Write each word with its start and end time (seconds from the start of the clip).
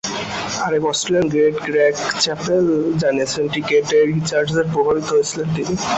আরেক 0.65 0.83
Australian 0.91 1.27
great 1.33 1.55
Greg 1.67 1.93
Chappell 2.23 2.65
জানিয়েছিলেন 3.01 3.47
ক্রিকেটে 3.53 3.97
রিচার্ডসে 4.11 4.63
প্রভাবিত 4.73 5.09
ছিলেন 5.29 5.47
তিনি। 5.55 5.73